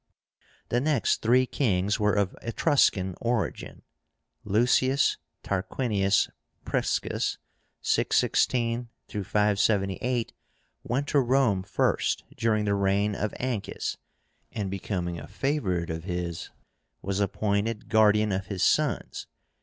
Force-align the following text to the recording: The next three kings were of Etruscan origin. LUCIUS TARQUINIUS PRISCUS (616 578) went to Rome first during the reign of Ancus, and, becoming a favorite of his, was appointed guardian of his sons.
The 0.69 0.81
next 0.81 1.21
three 1.21 1.45
kings 1.45 1.99
were 1.99 2.13
of 2.15 2.35
Etruscan 2.41 3.13
origin. 3.21 3.83
LUCIUS 4.45 5.17
TARQUINIUS 5.43 6.27
PRISCUS 6.65 7.37
(616 7.83 8.87
578) 9.07 10.33
went 10.83 11.05
to 11.09 11.19
Rome 11.19 11.61
first 11.61 12.23
during 12.35 12.65
the 12.65 12.73
reign 12.73 13.13
of 13.13 13.31
Ancus, 13.39 13.97
and, 14.51 14.71
becoming 14.71 15.19
a 15.19 15.27
favorite 15.27 15.91
of 15.91 16.05
his, 16.05 16.49
was 17.03 17.19
appointed 17.19 17.87
guardian 17.87 18.31
of 18.31 18.47
his 18.47 18.63
sons. 18.63 19.27